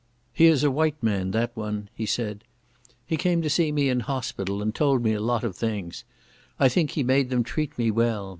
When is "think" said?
6.69-6.89